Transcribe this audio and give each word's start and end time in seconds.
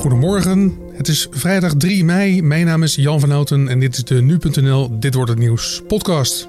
Goedemorgen, 0.00 0.78
het 0.92 1.08
is 1.08 1.26
vrijdag 1.30 1.74
3 1.74 2.04
mei. 2.04 2.42
Mijn 2.42 2.66
naam 2.66 2.82
is 2.82 2.94
Jan 2.94 3.20
van 3.20 3.30
Houten 3.30 3.68
en 3.68 3.80
dit 3.80 3.96
is 3.96 4.04
de 4.04 4.22
Nu.nl 4.22 4.98
Dit 4.98 5.14
Wordt 5.14 5.30
Het 5.30 5.38
Nieuws 5.38 5.82
podcast. 5.86 6.48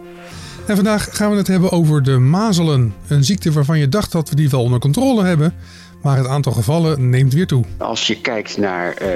En 0.67 0.75
vandaag 0.75 1.15
gaan 1.15 1.31
we 1.31 1.37
het 1.37 1.47
hebben 1.47 1.71
over 1.71 2.03
de 2.03 2.17
mazelen. 2.17 2.93
Een 3.07 3.23
ziekte 3.23 3.51
waarvan 3.51 3.79
je 3.79 3.89
dacht 3.89 4.11
dat 4.11 4.29
we 4.29 4.35
die 4.35 4.49
wel 4.49 4.63
onder 4.63 4.79
controle 4.79 5.23
hebben, 5.23 5.53
maar 6.01 6.17
het 6.17 6.27
aantal 6.27 6.51
gevallen 6.51 7.09
neemt 7.09 7.33
weer 7.33 7.47
toe. 7.47 7.63
Als 7.77 8.07
je 8.07 8.21
kijkt 8.21 8.57
naar 8.57 9.01
uh, 9.01 9.09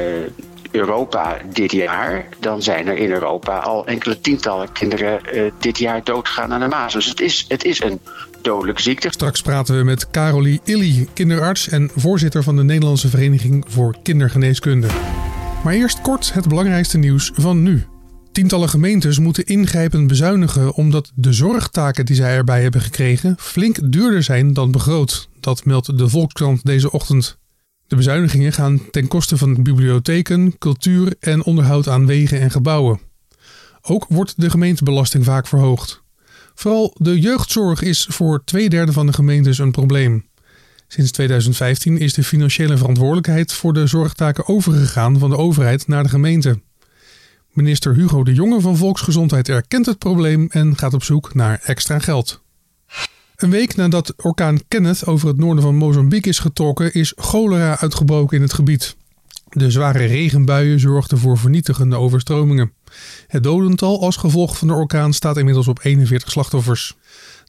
Europa 0.75 1.37
dit 1.53 1.71
jaar, 1.71 2.25
dan 2.39 2.61
zijn 2.61 2.87
er 2.87 2.97
in 2.97 3.11
Europa 3.11 3.57
al 3.57 3.85
enkele 3.85 4.19
tientallen 4.19 4.71
kinderen 4.71 5.19
uh, 5.33 5.51
dit 5.59 5.77
jaar 5.77 6.03
doodgegaan 6.03 6.53
aan 6.53 6.59
de 6.59 6.67
mazelen. 6.67 7.03
Dus 7.03 7.09
het 7.09 7.21
is, 7.21 7.45
het 7.47 7.63
is 7.65 7.83
een 7.83 7.99
dodelijke 8.41 8.81
ziekte. 8.81 9.07
Straks 9.11 9.41
praten 9.41 9.77
we 9.77 9.83
met 9.83 10.09
Carolie 10.09 10.61
Illy, 10.63 11.07
kinderarts 11.13 11.69
en 11.69 11.89
voorzitter 11.95 12.43
van 12.43 12.55
de 12.55 12.63
Nederlandse 12.63 13.09
Vereniging 13.09 13.65
voor 13.67 13.95
Kindergeneeskunde. 14.03 14.87
Maar 15.63 15.73
eerst 15.73 16.01
kort 16.01 16.33
het 16.33 16.47
belangrijkste 16.47 16.97
nieuws 16.97 17.31
van 17.33 17.63
nu. 17.63 17.85
Tientallen 18.31 18.69
gemeentes 18.69 19.19
moeten 19.19 19.45
ingrijpend 19.45 20.07
bezuinigen 20.07 20.73
omdat 20.73 21.11
de 21.15 21.33
zorgtaken 21.33 22.05
die 22.05 22.15
zij 22.15 22.35
erbij 22.35 22.61
hebben 22.61 22.81
gekregen 22.81 23.35
flink 23.39 23.91
duurder 23.91 24.23
zijn 24.23 24.53
dan 24.53 24.71
begroot. 24.71 25.29
Dat 25.39 25.65
meldt 25.65 25.97
de 25.97 26.09
Volkskrant 26.09 26.65
deze 26.65 26.91
ochtend. 26.91 27.37
De 27.87 27.95
bezuinigingen 27.95 28.53
gaan 28.53 28.81
ten 28.91 29.07
koste 29.07 29.37
van 29.37 29.63
bibliotheken, 29.63 30.57
cultuur 30.57 31.15
en 31.19 31.43
onderhoud 31.43 31.87
aan 31.87 32.05
wegen 32.05 32.39
en 32.39 32.51
gebouwen. 32.51 32.99
Ook 33.81 34.05
wordt 34.09 34.33
de 34.37 34.49
gemeentebelasting 34.49 35.25
vaak 35.25 35.47
verhoogd. 35.47 36.03
Vooral 36.55 36.95
de 36.97 37.19
jeugdzorg 37.19 37.81
is 37.81 38.07
voor 38.09 38.43
twee 38.43 38.69
derde 38.69 38.91
van 38.91 39.05
de 39.05 39.13
gemeentes 39.13 39.57
een 39.57 39.71
probleem. 39.71 40.25
Sinds 40.87 41.11
2015 41.11 41.97
is 41.97 42.13
de 42.13 42.23
financiële 42.23 42.77
verantwoordelijkheid 42.77 43.53
voor 43.53 43.73
de 43.73 43.87
zorgtaken 43.87 44.47
overgegaan 44.47 45.19
van 45.19 45.29
de 45.29 45.37
overheid 45.37 45.87
naar 45.87 46.03
de 46.03 46.09
gemeente. 46.09 46.59
Minister 47.51 47.95
Hugo 47.95 48.23
de 48.23 48.33
Jonge 48.33 48.61
van 48.61 48.77
Volksgezondheid 48.77 49.49
erkent 49.49 49.85
het 49.85 49.97
probleem 49.97 50.47
en 50.49 50.77
gaat 50.77 50.93
op 50.93 51.03
zoek 51.03 51.33
naar 51.33 51.59
extra 51.63 51.99
geld. 51.99 52.43
Een 53.35 53.49
week 53.49 53.75
nadat 53.75 54.13
orkaan 54.17 54.59
Kenneth 54.67 55.05
over 55.05 55.27
het 55.27 55.37
noorden 55.37 55.63
van 55.63 55.75
Mozambique 55.75 56.29
is 56.29 56.39
getrokken, 56.39 56.93
is 56.93 57.13
cholera 57.15 57.79
uitgebroken 57.79 58.35
in 58.37 58.41
het 58.41 58.53
gebied. 58.53 58.95
De 59.49 59.71
zware 59.71 60.05
regenbuien 60.05 60.79
zorgden 60.79 61.17
voor 61.17 61.37
vernietigende 61.37 61.95
overstromingen. 61.95 62.71
Het 63.27 63.43
dodental 63.43 64.01
als 64.01 64.15
gevolg 64.15 64.57
van 64.57 64.67
de 64.67 64.73
orkaan 64.73 65.13
staat 65.13 65.37
inmiddels 65.37 65.67
op 65.67 65.79
41 65.83 66.31
slachtoffers. 66.31 66.95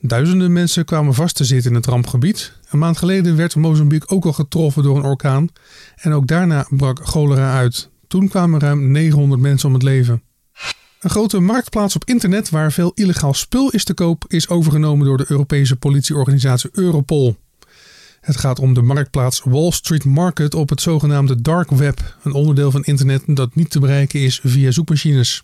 Duizenden 0.01 0.53
mensen 0.53 0.85
kwamen 0.85 1.15
vast 1.15 1.37
te 1.37 1.45
zitten 1.45 1.71
in 1.71 1.77
het 1.77 1.87
rampgebied. 1.87 2.53
Een 2.71 2.79
maand 2.79 2.99
geleden 2.99 3.37
werd 3.37 3.57
Mozambique 3.57 4.09
ook 4.09 4.25
al 4.25 4.33
getroffen 4.33 4.83
door 4.83 4.97
een 4.97 5.05
orkaan 5.05 5.49
en 5.97 6.13
ook 6.13 6.27
daarna 6.27 6.67
brak 6.71 7.01
cholera 7.03 7.57
uit. 7.57 7.89
Toen 8.09 8.29
kwamen 8.29 8.61
ruim 8.61 8.91
900 8.91 9.41
mensen 9.41 9.69
om 9.69 9.75
het 9.75 9.83
leven. 9.83 10.23
Een 11.07 11.13
grote 11.13 11.41
marktplaats 11.41 11.95
op 11.97 12.05
internet 12.05 12.51
waar 12.51 12.73
veel 12.73 12.93
illegaal 12.95 13.35
spul 13.35 13.71
is 13.71 13.85
te 13.85 13.95
koop 13.95 14.25
is 14.29 14.49
overgenomen 14.49 15.07
door 15.07 15.17
de 15.17 15.25
Europese 15.29 15.77
politieorganisatie 15.77 16.71
Europol. 16.73 17.37
Het 18.21 18.37
gaat 18.37 18.59
om 18.59 18.75
de 18.75 18.83
marktplaats 18.83 19.43
Wall 19.45 19.71
Street 19.71 20.05
Market 20.05 20.55
op 20.55 20.69
het 20.69 20.81
zogenaamde 20.81 21.43
Dark 21.43 21.71
Web, 21.71 22.17
een 22.23 22.33
onderdeel 22.33 22.71
van 22.71 22.85
internet 22.85 23.23
dat 23.27 23.55
niet 23.55 23.71
te 23.71 23.81
bereiken 23.81 24.21
is 24.21 24.41
via 24.45 24.71
zoekmachines. 24.71 25.43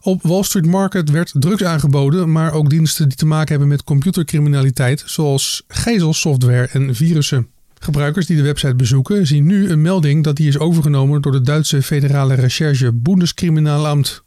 Op 0.00 0.22
Wall 0.22 0.42
Street 0.42 0.66
Market 0.66 1.10
werd 1.10 1.32
drugs 1.34 1.64
aangeboden, 1.64 2.32
maar 2.32 2.52
ook 2.52 2.70
diensten 2.70 3.08
die 3.08 3.18
te 3.18 3.26
maken 3.26 3.48
hebben 3.48 3.68
met 3.68 3.84
computercriminaliteit, 3.84 5.02
zoals 5.06 5.62
gijzelsoftware 5.68 6.66
en 6.66 6.94
virussen. 6.94 7.48
Gebruikers 7.78 8.26
die 8.26 8.36
de 8.36 8.42
website 8.42 8.74
bezoeken 8.74 9.26
zien 9.26 9.46
nu 9.46 9.70
een 9.70 9.82
melding 9.82 10.24
dat 10.24 10.36
die 10.36 10.48
is 10.48 10.58
overgenomen 10.58 11.22
door 11.22 11.32
de 11.32 11.40
Duitse 11.40 11.82
federale 11.82 12.34
recherche 12.34 12.92
Bundeskriminalamt. 12.92 14.22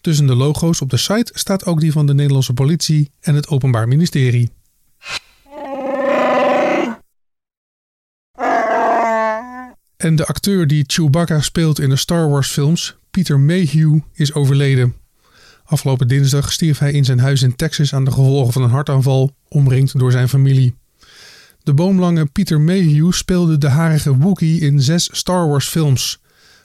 Tussen 0.00 0.26
de 0.26 0.34
logo's 0.34 0.80
op 0.80 0.90
de 0.90 0.96
site 0.96 1.32
staat 1.34 1.64
ook 1.64 1.80
die 1.80 1.92
van 1.92 2.06
de 2.06 2.14
Nederlandse 2.14 2.52
politie 2.52 3.10
en 3.20 3.34
het 3.34 3.48
Openbaar 3.48 3.88
Ministerie. 3.88 4.50
En 9.96 10.16
de 10.16 10.26
acteur 10.26 10.66
die 10.66 10.84
Chewbacca 10.86 11.40
speelt 11.40 11.80
in 11.80 11.88
de 11.88 11.96
Star 11.96 12.28
Wars 12.28 12.50
films, 12.50 12.96
Peter 13.10 13.40
Mayhew, 13.40 13.98
is 14.12 14.34
overleden. 14.34 14.94
Afgelopen 15.64 16.08
dinsdag 16.08 16.52
stierf 16.52 16.78
hij 16.78 16.92
in 16.92 17.04
zijn 17.04 17.18
huis 17.18 17.42
in 17.42 17.56
Texas 17.56 17.94
aan 17.94 18.04
de 18.04 18.10
gevolgen 18.10 18.52
van 18.52 18.62
een 18.62 18.70
hartaanval, 18.70 19.34
omringd 19.48 19.98
door 19.98 20.12
zijn 20.12 20.28
familie. 20.28 20.74
De 21.62 21.74
boomlange 21.74 22.26
Peter 22.26 22.60
Mayhew 22.60 23.12
speelde 23.12 23.58
de 23.58 23.68
harige 23.68 24.16
Wookiee 24.16 24.60
in 24.60 24.82
zes 24.82 25.08
Star 25.12 25.48
Wars 25.48 25.68
films. 25.68 26.19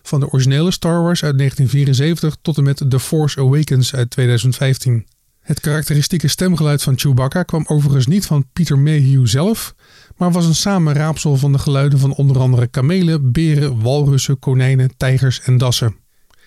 Van 0.05 0.19
de 0.19 0.29
originele 0.29 0.71
Star 0.71 1.01
Wars 1.01 1.23
uit 1.23 1.37
1974 1.37 2.37
tot 2.41 2.57
en 2.57 2.63
met 2.63 2.83
The 2.89 2.99
Force 2.99 3.39
Awakens 3.39 3.95
uit 3.95 4.09
2015. 4.09 5.05
Het 5.39 5.59
karakteristieke 5.59 6.27
stemgeluid 6.27 6.83
van 6.83 6.99
Chewbacca 6.99 7.43
kwam 7.43 7.65
overigens 7.67 8.07
niet 8.07 8.25
van 8.25 8.45
Peter 8.53 8.79
Mayhew 8.79 9.27
zelf, 9.27 9.75
maar 10.17 10.31
was 10.31 10.45
een 10.45 10.55
samenraapsel 10.55 11.37
van 11.37 11.51
de 11.51 11.57
geluiden 11.57 11.99
van 11.99 12.13
onder 12.13 12.39
andere 12.39 12.67
kamelen, 12.67 13.31
beren, 13.31 13.81
walrussen, 13.81 14.39
konijnen, 14.39 14.97
tijgers 14.97 15.41
en 15.41 15.57
dassen. 15.57 15.95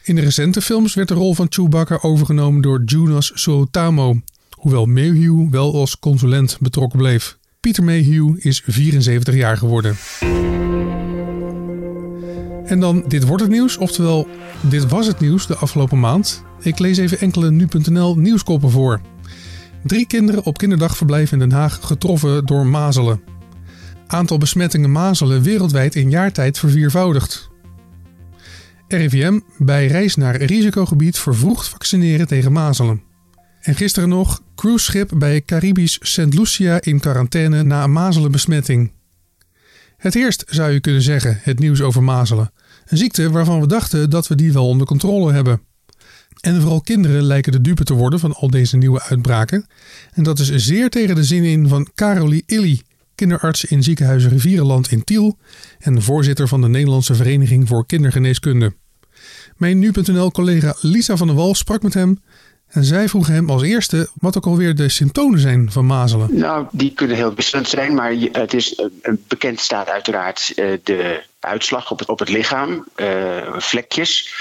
In 0.04 0.14
de 0.14 0.20
recente 0.20 0.60
films 0.60 0.94
werd 0.94 1.08
de 1.08 1.14
rol 1.14 1.34
van 1.34 1.46
Chewbacca 1.48 1.98
overgenomen 2.02 2.60
door 2.60 2.82
Jonas 2.84 3.30
Suotamo, 3.34 4.20
hoewel 4.50 4.86
Mayhew 4.86 5.50
wel 5.50 5.74
als 5.74 5.98
consulent 5.98 6.56
betrokken 6.60 6.98
bleef. 6.98 7.38
Peter 7.60 7.84
Mayhew 7.84 8.36
is 8.38 8.62
74 8.66 9.34
jaar 9.34 9.56
geworden. 9.56 9.96
En 12.68 12.80
dan 12.80 13.04
dit 13.06 13.26
wordt 13.26 13.42
het 13.42 13.52
nieuws, 13.52 13.76
oftewel 13.76 14.28
dit 14.60 14.88
was 14.88 15.06
het 15.06 15.20
nieuws 15.20 15.46
de 15.46 15.56
afgelopen 15.56 16.00
maand. 16.00 16.44
Ik 16.60 16.78
lees 16.78 16.98
even 16.98 17.20
enkele 17.20 17.50
nu.nl 17.50 18.16
nieuwskoppen 18.16 18.70
voor. 18.70 19.00
Drie 19.84 20.06
kinderen 20.06 20.44
op 20.44 20.58
kinderdagverblijf 20.58 21.32
in 21.32 21.38
Den 21.38 21.52
Haag 21.52 21.78
getroffen 21.82 22.46
door 22.46 22.66
mazelen. 22.66 23.20
Aantal 24.06 24.38
besmettingen 24.38 24.92
mazelen 24.92 25.42
wereldwijd 25.42 25.94
in 25.94 26.10
jaartijd 26.10 26.58
verviervoudigd. 26.58 27.50
RIVM 28.88 29.40
bij 29.58 29.86
reis 29.86 30.16
naar 30.16 30.42
risicogebied 30.42 31.18
vervroegd 31.18 31.68
vaccineren 31.68 32.26
tegen 32.26 32.52
mazelen. 32.52 33.02
En 33.60 33.74
gisteren 33.74 34.08
nog 34.08 34.42
cruiseschip 34.54 35.10
bij 35.16 35.42
Caribisch 35.42 35.98
St. 36.00 36.34
Lucia 36.34 36.80
in 36.80 37.00
quarantaine 37.00 37.62
na 37.62 37.86
mazelenbesmetting. 37.86 38.92
Het 39.98 40.14
eerst 40.14 40.44
zou 40.46 40.72
je 40.72 40.80
kunnen 40.80 41.02
zeggen 41.02 41.38
het 41.42 41.58
nieuws 41.58 41.80
over 41.80 42.02
mazelen. 42.02 42.52
Een 42.86 42.96
ziekte 42.96 43.30
waarvan 43.30 43.60
we 43.60 43.66
dachten 43.66 44.10
dat 44.10 44.26
we 44.26 44.34
die 44.34 44.52
wel 44.52 44.68
onder 44.68 44.86
controle 44.86 45.32
hebben. 45.32 45.60
En 46.40 46.60
vooral 46.60 46.80
kinderen 46.80 47.22
lijken 47.22 47.52
de 47.52 47.60
dupe 47.60 47.84
te 47.84 47.94
worden 47.94 48.20
van 48.20 48.34
al 48.34 48.50
deze 48.50 48.76
nieuwe 48.76 49.02
uitbraken. 49.02 49.66
En 50.12 50.22
dat 50.22 50.38
is 50.38 50.54
zeer 50.54 50.90
tegen 50.90 51.14
de 51.14 51.24
zin 51.24 51.44
in 51.44 51.68
van 51.68 51.88
Carolie 51.94 52.42
Illy, 52.46 52.82
kinderarts 53.14 53.64
in 53.64 53.82
ziekenhuis 53.82 54.26
Rivierenland 54.26 54.90
in 54.90 55.04
Tiel 55.04 55.38
en 55.78 56.02
voorzitter 56.02 56.48
van 56.48 56.60
de 56.60 56.68
Nederlandse 56.68 57.14
Vereniging 57.14 57.68
voor 57.68 57.86
Kindergeneeskunde. 57.86 58.74
Mijn 59.56 59.78
nu.nl-collega 59.78 60.74
Lisa 60.80 61.16
van 61.16 61.26
der 61.26 61.36
Wal 61.36 61.54
sprak 61.54 61.82
met 61.82 61.94
hem 61.94 62.18
en 62.68 62.84
zij 62.84 63.08
vroeg 63.08 63.26
hem 63.26 63.50
als 63.50 63.62
eerste 63.62 64.08
wat 64.20 64.36
ook 64.36 64.46
alweer 64.46 64.74
de 64.74 64.88
symptomen 64.88 65.38
zijn 65.38 65.72
van 65.72 65.86
mazelen. 65.86 66.38
Nou, 66.38 66.66
die 66.70 66.92
kunnen 66.92 67.16
heel 67.16 67.34
wisselend 67.34 67.68
zijn, 67.68 67.94
maar 67.94 68.14
het 68.32 68.54
is 68.54 68.82
bekend 69.28 69.60
staat 69.60 69.88
uiteraard 69.88 70.52
eh, 70.56 70.66
de 70.84 71.22
uitslag 71.40 71.90
op 71.90 71.98
het, 71.98 72.08
op 72.08 72.18
het 72.18 72.28
lichaam, 72.28 72.84
vlekjes. 73.56 74.32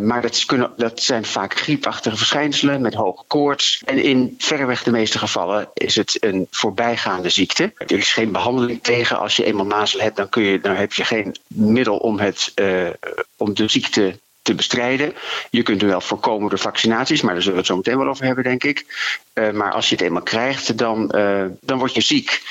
Maar 0.00 0.22
dat, 0.22 0.44
kunnen, 0.44 0.72
dat 0.76 1.02
zijn 1.02 1.24
vaak 1.24 1.60
griepachtige 1.60 2.16
verschijnselen 2.16 2.80
met 2.80 2.94
hoge 2.94 3.24
koorts. 3.26 3.82
En 3.84 4.02
in 4.02 4.34
verreweg 4.38 4.82
de 4.82 4.90
meeste 4.90 5.18
gevallen 5.18 5.68
is 5.74 5.96
het 5.96 6.16
een 6.20 6.46
voorbijgaande 6.50 7.28
ziekte. 7.28 7.72
Er 7.76 7.98
is 7.98 8.12
geen 8.12 8.32
behandeling 8.32 8.82
tegen. 8.82 9.18
Als 9.18 9.36
je 9.36 9.44
eenmaal 9.44 9.64
mazelen 9.64 10.04
hebt, 10.04 10.16
dan, 10.16 10.28
kun 10.28 10.42
je, 10.42 10.60
dan 10.60 10.74
heb 10.74 10.92
je 10.92 11.04
geen 11.04 11.36
middel 11.46 11.96
om, 11.96 12.18
het, 12.18 12.52
uh, 12.54 12.88
om 13.36 13.54
de 13.54 13.68
ziekte 13.68 14.18
te 14.42 14.54
bestrijden. 14.54 15.14
Je 15.50 15.62
kunt 15.62 15.80
hem 15.80 15.90
wel 15.90 16.00
voorkomen 16.00 16.48
door 16.48 16.58
vaccinaties, 16.58 17.20
maar 17.20 17.32
daar 17.32 17.42
zullen 17.42 17.56
we 17.56 17.64
het 17.64 17.72
zo 17.72 17.76
meteen 17.76 17.98
wel 17.98 18.08
over 18.08 18.24
hebben, 18.24 18.44
denk 18.44 18.64
ik. 18.64 18.86
Uh, 19.34 19.50
maar 19.50 19.72
als 19.72 19.88
je 19.88 19.94
het 19.94 20.04
eenmaal 20.04 20.22
krijgt, 20.22 20.78
dan, 20.78 21.12
uh, 21.14 21.44
dan 21.60 21.78
word 21.78 21.94
je 21.94 22.00
ziek. 22.00 22.42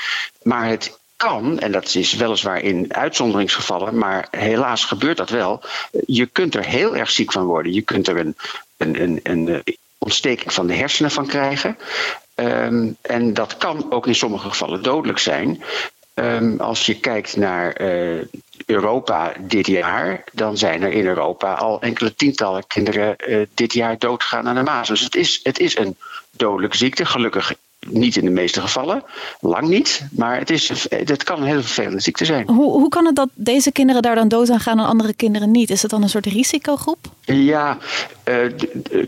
Maar 0.42 0.68
het 0.68 1.00
kan, 1.16 1.60
en 1.60 1.72
dat 1.72 1.96
is 1.96 2.14
weliswaar 2.14 2.62
in 2.62 2.94
uitzonderingsgevallen, 2.94 3.98
maar 3.98 4.28
helaas 4.32 4.86
gebeurt 4.86 5.18
dat 5.18 5.30
wel. 5.30 5.64
Je 6.06 6.26
kunt 6.26 6.56
er 6.56 6.66
heel 6.66 6.96
erg 6.96 7.12
ziek 7.12 7.32
van 7.32 7.46
worden. 7.46 7.74
Je 7.74 7.82
kunt 7.82 8.08
er 8.08 8.18
een, 8.18 8.36
een, 8.78 9.02
een, 9.02 9.20
een 9.24 9.64
ontsteking 9.98 10.54
van 10.54 10.68
de 10.68 10.74
hersenen 10.74 11.12
van 11.12 11.28
krijgen. 11.28 11.78
Um, 12.36 12.98
en 13.02 13.34
dat 13.34 13.58
kan 13.58 13.92
ook 13.92 14.08
in 14.08 14.16
sommige 14.16 14.50
gevallen 14.50 14.84
dodelijk 14.84 15.20
zijn. 15.20 15.64
Um, 16.14 16.60
als 16.60 16.86
je 16.86 17.00
kijkt 17.00 17.36
naar 17.36 17.82
Europa 18.72 19.34
dit 19.40 19.68
jaar, 19.68 20.24
dan 20.34 20.58
zijn 20.58 20.82
er 20.82 20.92
in 20.92 21.06
Europa 21.06 21.54
al 21.54 21.82
enkele 21.82 22.16
tientallen 22.16 22.68
kinderen 22.68 23.16
uh, 23.28 23.46
dit 23.54 23.74
jaar 23.74 23.98
doodgegaan 23.98 24.48
aan 24.48 24.56
de 24.56 24.64
maas. 24.64 24.88
Dus 24.88 25.02
het 25.02 25.16
is, 25.16 25.40
het 25.44 25.60
is 25.60 25.78
een 25.78 25.96
dodelijke 26.32 26.78
ziekte. 26.78 27.06
Gelukkig 27.06 27.54
niet 27.88 28.16
in 28.16 28.26
de 28.26 28.32
meeste 28.32 28.62
gevallen, 28.62 29.04
lang 29.40 29.68
niet. 29.68 30.06
Maar 30.12 30.38
het, 30.38 30.50
is, 30.50 30.86
het 30.90 31.24
kan 31.24 31.42
een 31.42 31.48
hele 31.48 31.62
vervelende 31.62 32.00
ziekte 32.00 32.26
zijn. 32.26 32.48
Hoe, 32.48 32.72
hoe 32.72 32.90
kan 32.90 33.06
het 33.06 33.16
dat 33.16 33.30
deze 33.34 33.72
kinderen 33.72 34.02
daar 34.02 34.16
dan 34.16 34.28
dood 34.28 34.50
aan 34.50 34.60
gaan 34.60 34.80
en 34.80 34.86
andere 34.86 35.14
kinderen 35.14 35.52
niet? 35.52 35.70
Is 35.70 35.82
het 35.82 35.92
dan 35.92 36.04
een 36.04 36.10
soort 36.10 36.26
risicogroep? 36.26 36.98
Ja, 37.22 37.78
uh, 38.26 38.52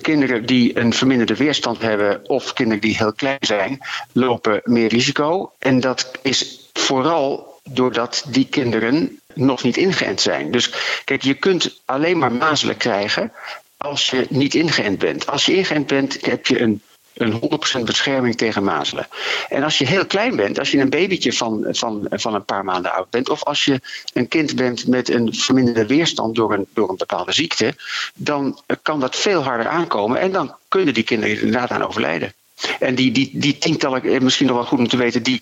kinderen 0.01 0.45
die 0.45 0.79
een 0.79 0.93
verminderde 0.93 1.35
weerstand 1.35 1.81
hebben 1.81 2.29
of 2.29 2.53
kinderen 2.53 2.81
die 2.81 2.97
heel 2.97 3.13
klein 3.13 3.37
zijn, 3.39 3.79
lopen 4.11 4.61
meer 4.63 4.87
risico. 4.87 5.51
En 5.59 5.79
dat 5.79 6.11
is 6.21 6.69
vooral 6.73 7.52
doordat 7.69 8.23
die 8.27 8.47
kinderen 8.47 9.19
nog 9.33 9.63
niet 9.63 9.77
ingeënt 9.77 10.21
zijn. 10.21 10.51
Dus 10.51 10.73
kijk, 11.03 11.21
je 11.21 11.33
kunt 11.33 11.81
alleen 11.85 12.17
maar 12.17 12.31
mazelen 12.31 12.77
krijgen 12.77 13.31
als 13.77 14.09
je 14.09 14.25
niet 14.29 14.55
ingeënt 14.55 14.99
bent. 14.99 15.27
Als 15.27 15.45
je 15.45 15.55
ingeënt 15.55 15.87
bent, 15.87 16.25
heb 16.25 16.47
je 16.47 16.59
een 16.59 16.81
een 17.13 17.39
100% 17.79 17.83
bescherming 17.83 18.35
tegen 18.35 18.63
mazelen. 18.63 19.07
En 19.49 19.63
als 19.63 19.77
je 19.77 19.87
heel 19.87 20.05
klein 20.05 20.35
bent, 20.35 20.59
als 20.59 20.71
je 20.71 20.79
een 20.79 20.89
babytje 20.89 21.33
van, 21.33 21.65
van, 21.69 22.07
van 22.09 22.33
een 22.33 22.45
paar 22.45 22.63
maanden 22.63 22.93
oud 22.93 23.09
bent, 23.09 23.29
of 23.29 23.43
als 23.43 23.65
je 23.65 23.81
een 24.13 24.27
kind 24.27 24.55
bent 24.55 24.87
met 24.87 25.09
een 25.09 25.33
verminderde 25.33 25.85
weerstand 25.85 26.35
door 26.35 26.53
een, 26.53 26.67
door 26.73 26.89
een 26.89 26.97
bepaalde 26.97 27.31
ziekte, 27.31 27.75
dan 28.15 28.61
kan 28.81 28.99
dat 28.99 29.15
veel 29.15 29.43
harder 29.43 29.67
aankomen 29.67 30.19
en 30.19 30.31
dan 30.31 30.55
kunnen 30.67 30.93
die 30.93 31.03
kinderen 31.03 31.35
inderdaad 31.35 31.69
aan 31.69 31.87
overlijden. 31.87 32.33
En 32.79 32.95
die, 32.95 33.11
die, 33.11 33.29
die 33.33 33.57
tientallen, 33.57 34.03
eh, 34.03 34.19
misschien 34.19 34.47
nog 34.47 34.55
wel 34.55 34.65
goed 34.65 34.79
om 34.79 34.87
te 34.87 34.97
weten, 34.97 35.23
die, 35.23 35.41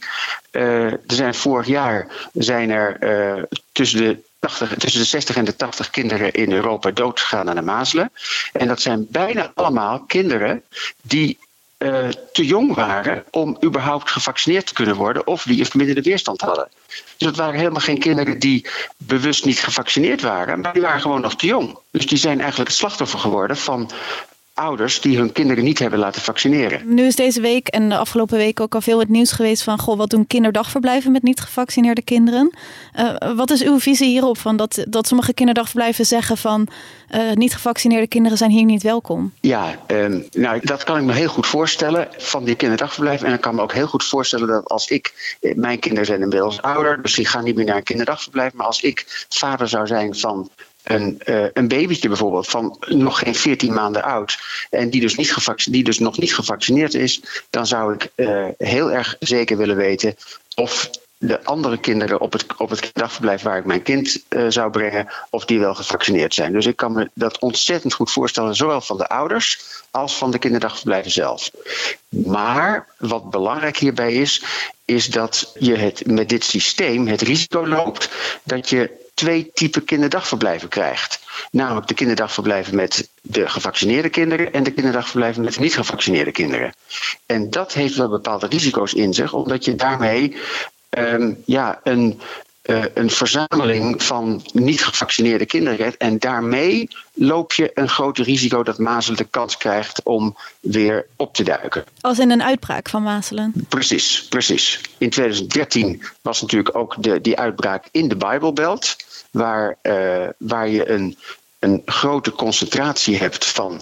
uh, 0.52 0.92
er 0.92 1.00
zijn 1.06 1.36
vorig 1.36 1.68
jaar 1.68 2.08
zijn 2.34 2.70
er 2.70 2.98
uh, 3.38 3.44
tussen 3.72 4.00
de 4.00 4.18
80, 4.40 4.76
tussen 4.78 5.02
de 5.02 5.08
60 5.08 5.36
en 5.36 5.46
de 5.46 5.56
80 5.56 5.90
kinderen 5.90 6.32
in 6.32 6.52
Europa 6.52 6.92
doodgegaan 6.92 7.50
aan 7.50 7.56
de 7.56 7.62
mazelen. 7.62 8.12
En 8.54 8.68
dat 8.68 8.82
zijn 8.82 9.08
bijna 9.10 9.52
allemaal 9.56 10.00
kinderen 10.00 10.64
die 11.02 11.38
te 12.32 12.46
jong 12.46 12.76
waren 12.76 13.24
om 13.32 13.58
überhaupt 13.64 14.10
gevaccineerd 14.10 14.68
te 14.68 14.74
kunnen 14.74 14.96
worden 14.96 15.28
of 15.28 15.44
die 15.44 15.60
een 15.60 15.66
verminderde 15.66 16.02
weerstand 16.02 16.42
hadden. 16.42 16.70
Dus 16.88 17.28
dat 17.28 17.36
waren 17.36 17.60
helemaal 17.60 17.82
geen 17.82 18.00
kinderen 18.00 18.40
die 18.40 18.66
bewust 18.98 19.46
niet 19.46 19.60
gevaccineerd 19.60 20.22
waren, 20.22 20.60
maar 20.60 20.74
die 20.74 20.82
waren 20.82 21.02
gewoon 21.02 21.22
nog 21.22 21.36
te 21.36 21.46
jong. 21.46 21.78
Dus 21.92 22.08
die 22.08 22.18
zijn 22.18 22.40
eigenlijk 22.40 22.70
het 22.70 22.78
slachtoffer 22.78 23.20
geworden 23.20 23.58
van 23.58 23.92
ouders 24.54 25.02
die 25.02 25.18
hun 25.18 25.32
kinderen 25.32 25.64
niet 25.64 25.80
hebben 25.80 26.00
laten 26.00 26.22
vaccineren. 26.22 26.96
Nu 26.96 27.06
is 27.06 27.16
deze 27.16 27.42
week 27.42 27.68
en 27.68 27.90
de 27.90 27.98
afgelopen 27.98 28.38
week 28.38 28.60
ook 28.60 28.76
al 28.76 28.82
veel 28.82 29.00
het 29.00 29.10
nieuws 29.10 29.32
geweest 29.32 29.64
van 29.64 29.80
goh, 29.80 29.98
wat 29.98 30.10
doen 30.10 30.28
kinderdagverblijven 30.28 31.12
met 31.12 31.24
niet 31.24 31.40
gevaccineerde 31.40 32.02
kinderen? 32.02 32.56
Uh, 33.00 33.36
wat 33.36 33.52
is 33.52 33.64
uw 33.64 33.80
visie 33.80 34.08
hierop? 34.08 34.38
Van 34.38 34.58
dat, 34.58 34.86
dat 34.88 35.08
sommige 35.08 35.34
kinderdagverblijven 35.34 36.06
zeggen 36.06 36.38
van 36.38 36.68
uh, 37.16 37.32
niet 37.34 37.54
gevaccineerde 37.54 38.08
kinderen 38.08 38.38
zijn 38.38 38.52
hier 38.52 38.66
niet 38.66 38.84
welkom. 38.84 39.34
Ja, 39.40 39.76
um, 39.88 40.28
nou 40.32 40.60
dat 40.62 40.84
kan 40.84 40.98
ik 40.98 41.04
me 41.04 41.14
heel 41.14 41.28
goed 41.28 41.48
voorstellen 41.48 42.08
van 42.18 42.44
die 42.44 42.56
kinderdagverblijven. 42.56 43.28
En 43.28 43.34
ik 43.34 43.42
kan 43.42 43.56
me 43.56 43.62
ook 43.62 43.74
heel 43.74 43.88
goed 43.88 44.04
voorstellen 44.04 44.48
dat 44.48 44.70
als 44.70 44.88
ik, 44.88 45.38
eh, 45.42 45.56
mijn 45.56 45.80
kinderen 45.80 46.06
zijn 46.06 46.22
inmiddels 46.22 46.62
ouder, 46.62 47.02
dus 47.02 47.14
die 47.14 47.28
gaan 47.28 47.44
niet 47.44 47.56
meer 47.56 47.66
naar 47.66 47.76
een 47.76 47.84
kinderdagverblijf. 47.84 48.54
Maar 48.54 48.66
als 48.66 48.82
ik 48.82 49.26
vader 49.30 49.68
zou 49.68 49.88
zijn 49.88 50.16
van 50.16 50.50
een, 50.84 51.22
uh, 51.26 51.46
een 51.54 51.68
babytje 51.68 52.08
bijvoorbeeld 52.08 52.48
van 52.48 52.78
nog 52.88 53.20
geen 53.20 53.36
14 53.36 53.74
maanden 53.74 54.04
oud 54.04 54.40
en 54.70 54.90
die 54.90 55.02
dus, 55.02 55.16
niet 55.16 55.66
die 55.72 55.84
dus 55.84 56.00
nog 56.00 56.18
niet 56.18 56.36
gevaccineerd 56.36 56.94
is, 56.94 57.22
dan 57.50 57.68
zou 57.68 57.94
ik 57.94 58.10
uh, 58.16 58.48
heel 58.58 58.92
erg 58.92 59.16
zeker 59.20 59.58
willen 59.58 59.76
weten 59.76 60.16
of 60.56 60.90
de 61.22 61.44
andere 61.44 61.78
kinderen 61.78 62.20
op 62.20 62.34
het, 62.34 62.46
op 62.58 62.70
het 62.70 62.90
dagverblijf 62.94 63.42
waar 63.42 63.58
ik 63.58 63.66
mijn 63.66 63.82
kind 63.82 64.24
uh, 64.30 64.46
zou 64.50 64.72
brengen, 64.72 65.08
of 65.30 65.46
die 65.46 65.60
wel 65.60 65.76
gevaccineerd 65.76 66.34
zijn. 66.34 66.54
Dus 66.54 66.66
ik 66.66 66.76
kan 66.76 66.92
me 66.92 67.10
dat 67.14 67.40
ontzettend 67.40 67.94
goed 67.94 68.12
voorstellen, 68.12 68.56
zowel 68.56 68.82
van 68.82 68.98
de 68.98 69.08
ouders 69.08 69.60
als 69.92 70.16
van 70.16 70.32
de 70.32 70.38
kinderdagverblijven 70.38 71.12
zelf. 71.12 71.52
Maar 72.10 72.88
wat 72.98 73.30
belangrijk 73.30 73.78
hierbij 73.78 74.14
is, 74.14 74.44
is 74.86 75.06
dat 75.06 75.52
je 75.60 75.76
het 75.76 76.06
met 76.06 76.30
dit 76.30 76.44
systeem 76.44 77.08
het 77.08 77.22
risico 77.22 77.68
loopt 77.68 78.10
dat 78.44 78.70
je 78.70 79.01
twee 79.14 79.52
typen 79.54 79.84
kinderdagverblijven 79.84 80.70
krijgt. 80.70 81.20
Namelijk 81.52 81.88
de 81.88 81.94
kinderdagverblijven 81.94 82.76
met 82.76 83.10
de 83.22 83.50
gevaccineerde 83.50 84.10
kinderen 84.10 84.54
en 84.54 84.64
de 84.64 84.72
kinderdagverblijven 84.72 85.44
met 85.44 85.60
niet 85.60 85.76
gevaccineerde 85.76 86.32
kinderen. 86.32 86.74
En 87.26 87.50
dat 87.50 87.74
heeft 87.74 87.96
wel 87.96 88.10
bepaalde 88.10 88.48
risico's 88.48 88.94
in 88.94 89.14
zich, 89.14 89.34
omdat 89.34 89.66
je 89.66 89.76
daarmee 89.76 90.36
um, 90.98 91.42
ja, 91.46 91.80
een, 91.84 92.22
uh, 92.64 92.84
een 92.94 93.10
verzameling 93.10 94.04
van 94.04 94.44
niet 94.54 94.84
gevaccineerde 94.84 95.46
kinderen. 95.46 95.98
En 95.98 96.20
daarmee 96.20 96.90
loop 97.14 97.54
je 97.54 97.72
een 97.74 97.90
groter 97.90 98.24
risico 98.24 98.64
dat 98.64 98.78
mazelen 98.78 99.18
de 99.18 99.28
kans 99.30 99.58
krijgt 99.58 100.04
om 100.04 100.38
weer 100.60 101.06
op 101.16 101.34
te 101.34 101.44
duiken. 101.44 101.84
Als 102.02 102.20
in 102.20 102.32
een 102.32 102.44
uitbraak 102.44 102.90
van 102.90 103.04
mazelen? 103.04 103.54
Precies, 103.70 104.28
precies. 104.30 104.82
In 104.98 105.10
2013 105.10 106.04
was 106.22 106.42
natuurlijk 106.42 106.76
ook 106.76 106.96
de, 107.04 107.22
die 107.22 107.38
uitbraak 107.40 107.86
in 107.92 108.08
de 108.08 108.16
Bijbelbelt 108.16 108.96
waar, 109.32 109.78
uh, 109.84 110.28
waar 110.38 110.70
je 110.70 110.90
een, 110.90 111.18
een 111.60 111.82
grote 111.86 112.32
concentratie 112.32 113.18
hebt 113.18 113.46
van 113.46 113.82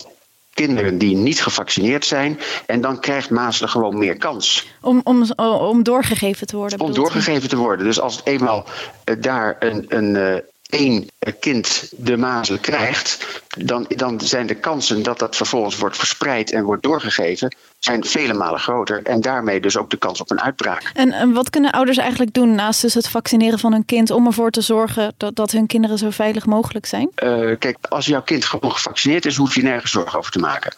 kinderen 0.65 0.97
die 0.97 1.15
niet 1.15 1.41
gevaccineerd 1.41 2.05
zijn. 2.05 2.39
En 2.65 2.81
dan 2.81 2.99
krijgt 2.99 3.29
mazelen 3.29 3.69
gewoon 3.69 3.97
meer 3.97 4.17
kans. 4.17 4.67
Om, 4.81 5.01
om, 5.03 5.25
om 5.41 5.83
doorgegeven 5.83 6.47
te 6.47 6.55
worden? 6.55 6.79
Om 6.79 6.93
doorgegeven 6.93 7.49
te 7.49 7.57
worden. 7.57 7.85
Dus 7.85 7.99
als 7.99 8.15
het 8.15 8.25
eenmaal 8.25 8.65
uh, 9.05 9.15
daar 9.19 9.55
een, 9.59 9.85
een, 9.87 10.15
uh, 10.15 10.35
één 10.69 11.07
kind 11.39 11.91
de 11.97 12.17
mazelen 12.17 12.61
krijgt, 12.61 13.41
dan, 13.57 13.85
dan 13.87 14.21
zijn 14.21 14.47
de 14.47 14.55
kansen 14.55 15.03
dat 15.03 15.19
dat 15.19 15.35
vervolgens 15.35 15.77
wordt 15.77 15.97
verspreid 15.97 16.51
en 16.51 16.63
wordt 16.63 16.83
doorgegeven, 16.83 17.55
zijn 17.79 18.05
vele 18.05 18.33
malen 18.33 18.59
groter. 18.59 19.03
En 19.03 19.21
daarmee 19.21 19.59
dus 19.59 19.77
ook 19.77 19.89
de 19.89 19.97
kans 19.97 20.21
op 20.21 20.31
een 20.31 20.41
uitbraak. 20.41 20.91
En, 20.93 21.11
en 21.11 21.33
wat 21.33 21.49
kunnen 21.49 21.71
ouders 21.71 21.97
eigenlijk 21.97 22.33
doen 22.33 22.55
naast 22.55 22.81
dus 22.81 22.93
het 22.93 23.09
vaccineren 23.09 23.59
van 23.59 23.71
hun 23.71 23.85
kind 23.85 24.11
om 24.11 24.25
ervoor 24.25 24.51
te 24.51 24.61
zorgen 24.61 25.13
dat, 25.17 25.35
dat 25.35 25.51
hun 25.51 25.67
kinderen 25.67 25.97
zo 25.97 26.09
veilig 26.09 26.45
mogelijk 26.45 26.85
zijn? 26.85 27.09
Uh, 27.23 27.55
kijk, 27.59 27.77
als 27.81 28.05
jouw 28.05 28.23
kind 28.23 28.45
gewoon 28.45 28.71
gevaccineerd 28.71 29.25
is, 29.25 29.35
hoef 29.35 29.55
je 29.55 29.61
nergens 29.61 29.91
zorgen 29.91 30.17
over 30.17 30.31
te 30.31 30.39
maken. 30.39 30.73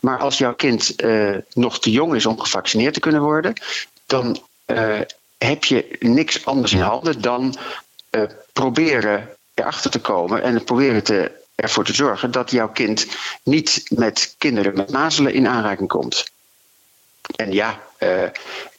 Maar 0.00 0.18
als 0.18 0.38
jouw 0.38 0.54
kind 0.54 1.02
uh, 1.04 1.36
nog 1.52 1.80
te 1.80 1.90
jong 1.90 2.14
is 2.14 2.26
om 2.26 2.40
gevaccineerd 2.40 2.94
te 2.94 3.00
kunnen 3.00 3.22
worden, 3.22 3.52
dan 4.06 4.38
uh, 4.66 5.00
heb 5.38 5.64
je 5.64 5.96
niks 5.98 6.44
anders 6.46 6.72
in 6.72 6.80
handen 6.80 7.20
dan 7.20 7.56
proberen 8.52 9.28
erachter 9.54 9.90
te 9.90 10.00
komen 10.00 10.42
en 10.42 10.64
proberen 10.64 11.02
te, 11.02 11.30
ervoor 11.54 11.84
te 11.84 11.94
zorgen 11.94 12.30
dat 12.30 12.50
jouw 12.50 12.68
kind 12.68 13.06
niet 13.42 13.84
met 13.88 14.34
kinderen 14.38 14.74
met 14.74 14.90
mazelen 14.90 15.34
in 15.34 15.48
aanraking 15.48 15.88
komt. 15.88 16.32
En 17.36 17.52
ja, 17.52 17.80
uh, 17.98 18.28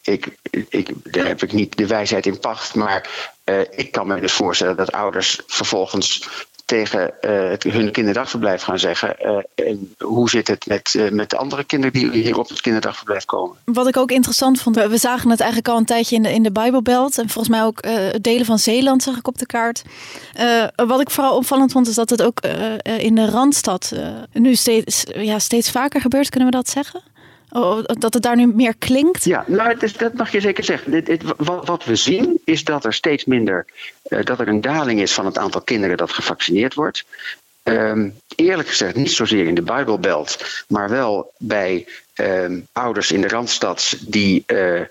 ik, 0.02 0.28
ik, 0.70 0.90
daar 1.04 1.26
heb 1.26 1.44
ik 1.44 1.52
niet 1.52 1.78
de 1.78 1.88
wijsheid 1.88 2.26
in 2.26 2.40
pacht, 2.40 2.76
maar 2.76 3.10
uh, 3.46 3.60
ik 3.72 3.92
kan 3.92 4.08
me 4.08 4.20
dus 4.20 4.34
voorstellen 4.34 4.76
dat 4.76 4.92
ouders 4.92 5.42
vervolgens 5.48 6.28
tegen 6.66 7.12
uh, 7.22 7.50
het, 7.50 7.64
hun 7.64 7.92
kinderdagverblijf 7.92 8.62
gaan 8.62 8.80
zeggen. 8.80 9.16
Uh, 9.22 9.68
en 9.68 9.96
hoe 10.00 10.30
zit 10.30 10.48
het 10.48 10.66
met, 10.68 10.94
uh, 10.94 11.12
met 11.12 11.30
de 11.30 11.38
andere 11.38 11.64
kinderen 11.64 12.00
die 12.00 12.22
hier 12.22 12.38
op 12.38 12.50
het 12.50 12.62
kinderdagverblijf 12.62 13.26
komen? 13.26 13.58
Wat 13.64 13.88
ik 13.88 13.98
ook 13.98 14.12
interessant 14.12 14.62
vond, 14.62 14.76
we 14.76 14.98
zagen 14.98 15.30
het 15.30 15.40
eigenlijk 15.40 15.70
al 15.70 15.78
een 15.78 15.86
tijdje 15.86 16.16
in 16.16 16.24
de, 16.24 16.34
in 16.34 16.44
de 16.44 16.52
Bijbelbelt. 16.52 17.18
En 17.18 17.30
volgens 17.30 17.56
mij 17.56 17.64
ook 17.64 17.84
delen 18.22 18.46
van 18.46 18.60
Zeeland 18.60 19.04
zag 19.04 19.18
ik 19.18 19.28
op 19.28 19.38
de 19.38 19.46
kaart. 19.46 19.84
wat 20.76 21.02
ik 21.02 21.10
vooral 21.10 21.36
opvallend 21.36 21.72
vond, 21.72 21.88
is 21.88 21.96
dat 21.96 22.10
het 22.10 22.22
ook 22.22 22.40
in 22.98 23.16
de 23.16 23.30
Randstad 23.30 23.92
nu 24.32 24.56
steeds, 24.56 25.04
ja, 25.16 25.40
steeds 25.40 25.72
vaker 25.72 26.02
gebeurt. 26.02 26.30
Kunnen 26.30 26.50
we 26.50 26.56
dat 26.56 26.70
zeggen? 26.70 27.02
Oh, 27.56 27.84
dat 27.84 28.14
het 28.14 28.24
daar 28.24 28.36
nu 28.36 28.48
meer 28.48 28.76
klinkt? 28.80 29.26
Ja, 29.26 29.44
nou, 29.48 29.78
dat 29.98 30.14
mag 30.14 30.32
je 30.32 30.40
zeker 30.40 30.64
zeggen. 30.64 30.92
Dit, 30.92 31.06
dit, 31.06 31.24
wat, 31.38 31.68
wat, 31.68 31.84
we 31.84 31.96
zien 31.96 32.42
is 32.44 32.64
dat 32.64 32.86
er 32.86 32.94
steeds 32.94 33.26
minder, 33.26 33.66
uh, 34.08 34.24
dat 34.24 34.40
er 34.40 34.48
een 34.48 34.62
daling 34.62 35.02
is 35.02 35.14
van 35.14 35.26
het 35.26 35.38
aantal 35.38 35.62
kinderen 35.62 35.98
dat 35.98 36.12
gevaccineerd 36.12 36.74
wordt. 36.74 37.06
Um, 37.64 38.20
eerlijk 38.36 38.68
gezegd, 38.68 38.96
niet 38.96 39.12
zozeer 39.12 39.48
in 39.48 39.56
de 39.56 39.62
Bijbelbelt, 39.62 40.64
maar 40.68 40.90
wel 40.90 41.32
bij 41.38 41.88
um, 42.16 42.68
ouders 42.72 43.12
in 43.12 43.22
de 43.22 43.28
randstad 43.28 43.98
die 44.00 44.44
uh, 44.48 44.82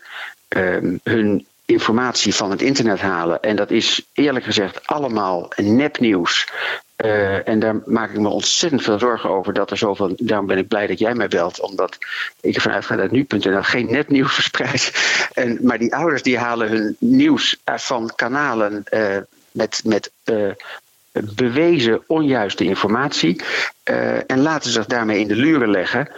um, 0.49 1.01
hun 1.03 1.47
informatie 1.65 2.35
van 2.35 2.51
het 2.51 2.63
internet 2.63 3.01
halen. 3.01 3.43
En 3.43 3.57
dat 3.57 3.71
is 3.71 4.03
eerlijk 4.13 4.45
gezegd 4.45 4.87
allemaal 4.87 5.53
nepnieuws. 5.57 6.49
Uh, 6.97 7.49
en 7.49 7.59
daar 7.59 7.83
maak 7.87 8.11
ik 8.11 8.19
me 8.19 8.29
ontzettend 8.29 8.83
veel 8.83 8.99
zorgen 8.99 9.31
over 9.31 9.53
dat 9.53 9.71
er 9.71 9.77
zoveel. 9.77 10.13
Daarom 10.17 10.47
ben 10.47 10.59
ik 10.59 10.69
blij 10.69 10.87
dat 10.87 10.99
jij 10.99 11.15
mij 11.15 11.29
belt, 11.29 11.61
omdat 11.61 11.99
ik 12.41 12.55
ervan 12.55 12.73
uitga 12.73 12.97
dat 12.97 13.11
nu.nl 13.11 13.63
geen 13.63 13.91
netnieuws 13.91 14.35
verspreidt. 14.41 14.93
En, 15.33 15.59
maar 15.63 15.79
die 15.79 15.95
ouders 15.95 16.23
die 16.23 16.39
halen 16.39 16.69
hun 16.69 16.97
nieuws 16.99 17.61
van 17.65 18.11
kanalen 18.15 18.85
uh, 18.91 19.17
met, 19.51 19.81
met 19.85 20.11
uh, 20.25 20.51
bewezen 21.35 22.03
onjuiste 22.07 22.65
informatie. 22.65 23.43
en 24.27 24.41
laten 24.41 24.71
zich 24.71 24.87
daarmee 24.87 25.21
in 25.21 25.29
de 25.29 25.37
luren 25.37 25.71
leggen. 25.71 26.09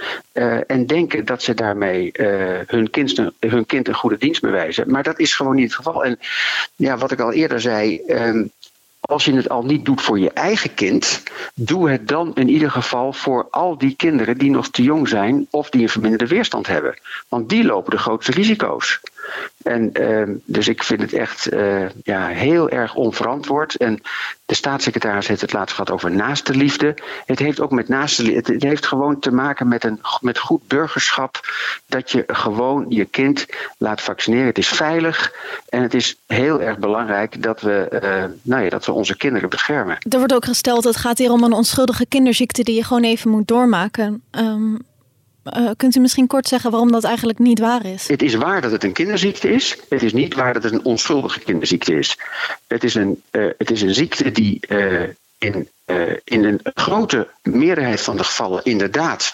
en 0.66 0.86
denken 0.86 1.24
dat 1.24 1.42
ze 1.42 1.54
daarmee 1.54 2.10
hun, 2.66 2.90
kind, 2.90 3.22
hun 3.40 3.66
kind 3.66 3.88
een 3.88 3.94
goede 3.94 4.18
dienst 4.18 4.40
bewijzen. 4.40 4.90
Maar 4.90 5.02
dat 5.02 5.18
is 5.18 5.34
gewoon 5.34 5.54
niet 5.54 5.64
het 5.64 5.74
geval. 5.74 6.04
En 6.04 6.18
ja, 6.76 6.96
wat 6.96 7.12
ik 7.12 7.20
al 7.20 7.32
eerder 7.32 7.60
zei. 7.60 8.02
Als 9.06 9.24
je 9.24 9.32
het 9.32 9.48
al 9.48 9.62
niet 9.62 9.84
doet 9.84 10.02
voor 10.02 10.18
je 10.18 10.30
eigen 10.30 10.74
kind, 10.74 11.22
doe 11.54 11.90
het 11.90 12.08
dan 12.08 12.34
in 12.34 12.48
ieder 12.48 12.70
geval 12.70 13.12
voor 13.12 13.46
al 13.50 13.78
die 13.78 13.94
kinderen 13.96 14.38
die 14.38 14.50
nog 14.50 14.68
te 14.68 14.82
jong 14.82 15.08
zijn 15.08 15.46
of 15.50 15.70
die 15.70 15.82
een 15.82 15.88
verminderde 15.88 16.26
weerstand 16.26 16.66
hebben. 16.66 16.98
Want 17.28 17.48
die 17.48 17.64
lopen 17.64 17.90
de 17.90 17.98
grootste 17.98 18.32
risico's. 18.32 19.00
En 19.62 19.90
uh, 20.00 20.36
dus 20.44 20.68
ik 20.68 20.82
vind 20.82 21.00
het 21.00 21.12
echt 21.12 21.52
uh, 21.52 21.88
ja, 22.02 22.26
heel 22.26 22.68
erg 22.68 22.94
onverantwoord. 22.94 23.76
En 23.76 24.00
de 24.46 24.54
staatssecretaris 24.54 25.26
heeft 25.26 25.40
het 25.40 25.52
laatst 25.52 25.74
gehad 25.74 25.90
over 25.90 26.10
naaste 26.10 26.54
liefde. 26.54 26.94
Het 27.26 27.38
heeft 27.38 27.60
ook 27.60 27.70
met 27.70 27.88
naaste 27.88 28.22
liefde. 28.22 28.52
Het 28.52 28.62
heeft 28.62 28.86
gewoon 28.86 29.18
te 29.18 29.32
maken 29.32 29.68
met, 29.68 29.84
een, 29.84 30.00
met 30.20 30.38
goed 30.38 30.68
burgerschap. 30.68 31.40
Dat 31.86 32.10
je 32.10 32.24
gewoon 32.26 32.86
je 32.88 33.04
kind 33.04 33.46
laat 33.78 34.00
vaccineren. 34.00 34.46
Het 34.46 34.58
is 34.58 34.68
veilig. 34.68 35.32
En 35.68 35.82
het 35.82 35.94
is 35.94 36.16
heel 36.26 36.60
erg 36.60 36.78
belangrijk 36.78 37.42
dat 37.42 37.60
we, 37.60 38.00
uh, 38.02 38.24
nou 38.42 38.62
ja, 38.62 38.70
dat 38.70 38.86
we 38.86 38.92
onze 38.92 39.16
kinderen 39.16 39.48
beschermen. 39.48 39.98
Er 40.08 40.18
wordt 40.18 40.34
ook 40.34 40.44
gesteld, 40.44 40.84
het 40.84 40.96
gaat 40.96 41.18
hier 41.18 41.30
om 41.30 41.44
een 41.44 41.52
onschuldige 41.52 42.06
kinderziekte 42.06 42.62
die 42.62 42.74
je 42.74 42.84
gewoon 42.84 43.04
even 43.04 43.30
moet 43.30 43.48
doormaken. 43.48 44.22
Um, 44.30 44.78
uh, 45.56 45.70
kunt 45.76 45.96
u 45.96 46.00
misschien 46.00 46.26
kort 46.26 46.48
zeggen 46.48 46.70
waarom 46.70 46.92
dat 46.92 47.04
eigenlijk 47.04 47.38
niet 47.38 47.58
waar 47.58 47.86
is? 47.86 48.08
Het 48.08 48.22
is 48.22 48.34
waar 48.34 48.60
dat 48.60 48.70
het 48.70 48.84
een 48.84 48.92
kinderziekte 48.92 49.50
is. 49.50 49.76
Het 49.88 50.02
is 50.02 50.12
niet 50.12 50.34
waar 50.34 50.52
dat 50.52 50.62
het 50.62 50.72
een 50.72 50.84
onschuldige 50.84 51.40
kinderziekte 51.40 51.94
is. 51.94 52.16
Het 52.66 52.84
is 52.84 52.94
een, 52.94 53.22
uh, 53.30 53.50
het 53.58 53.70
is 53.70 53.82
een 53.82 53.94
ziekte 53.94 54.30
die 54.32 54.60
uh, 54.68 55.02
in, 55.38 55.68
in 56.24 56.44
een 56.44 56.60
grote 56.74 57.28
meerderheid 57.42 58.00
van 58.00 58.16
de 58.16 58.24
gevallen 58.24 58.64
inderdaad 58.64 59.32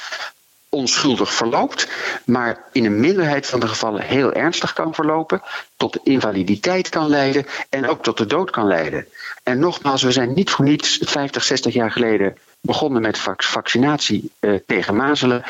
onschuldig 0.74 1.34
verloopt, 1.34 1.88
maar 2.24 2.64
in 2.72 2.84
een 2.84 3.00
minderheid 3.00 3.46
van 3.46 3.60
de 3.60 3.68
gevallen 3.68 4.02
heel 4.02 4.32
ernstig 4.32 4.72
kan 4.72 4.94
verlopen, 4.94 5.42
tot 5.76 5.98
invaliditeit 6.02 6.88
kan 6.88 7.08
leiden 7.08 7.46
en 7.68 7.88
ook 7.88 8.02
tot 8.02 8.18
de 8.18 8.26
dood 8.26 8.50
kan 8.50 8.66
leiden. 8.66 9.06
En 9.42 9.58
nogmaals, 9.58 10.02
we 10.02 10.12
zijn 10.12 10.34
niet 10.34 10.50
voor 10.50 10.64
niets 10.64 10.98
50, 11.02 11.44
60 11.44 11.74
jaar 11.74 11.90
geleden 11.90 12.36
begonnen 12.60 13.02
met 13.02 13.18
vaccinatie 13.36 14.30
uh, 14.40 14.58
tegen 14.66 14.96
mazelen. 14.96 15.42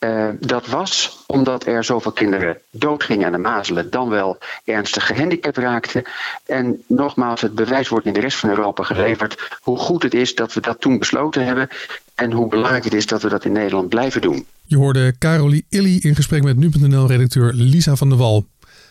Uh, 0.00 0.28
dat 0.40 0.66
was 0.66 1.24
omdat 1.26 1.66
er 1.66 1.84
zoveel 1.84 2.12
kinderen 2.12 2.58
doodgingen 2.70 3.26
aan 3.26 3.32
de 3.32 3.38
mazelen, 3.38 3.90
dan 3.90 4.08
wel 4.08 4.38
ernstig 4.64 5.06
gehandicapt 5.06 5.56
raakten. 5.56 6.02
En 6.46 6.84
nogmaals, 6.86 7.40
het 7.40 7.54
bewijs 7.54 7.88
wordt 7.88 8.06
in 8.06 8.12
de 8.12 8.20
rest 8.20 8.38
van 8.38 8.48
Europa 8.48 8.82
geleverd 8.82 9.58
hoe 9.62 9.78
goed 9.78 10.02
het 10.02 10.14
is 10.14 10.34
dat 10.34 10.52
we 10.52 10.60
dat 10.60 10.80
toen 10.80 10.98
besloten 10.98 11.44
hebben 11.44 11.68
en 12.16 12.32
hoe 12.32 12.48
belangrijk 12.48 12.84
het 12.84 12.94
is 12.94 13.06
dat 13.06 13.22
we 13.22 13.28
dat 13.28 13.44
in 13.44 13.52
Nederland 13.52 13.88
blijven 13.88 14.20
doen. 14.20 14.46
Je 14.64 14.76
hoorde 14.76 15.18
Carolie 15.18 15.64
Illy 15.68 15.96
in 15.96 16.14
gesprek 16.14 16.42
met 16.42 16.56
nu.nl-redacteur 16.56 17.52
Lisa 17.52 17.96
van 17.96 18.08
der 18.08 18.18
Wal. 18.18 18.46